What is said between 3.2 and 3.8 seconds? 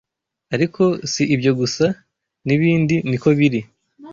biri